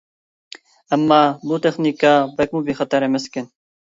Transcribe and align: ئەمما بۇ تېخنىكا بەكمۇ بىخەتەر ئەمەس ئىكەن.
ئەمما 0.95 1.19
بۇ 1.51 1.59
تېخنىكا 1.65 2.13
بەكمۇ 2.39 2.63
بىخەتەر 2.71 3.07
ئەمەس 3.09 3.29
ئىكەن. 3.29 3.47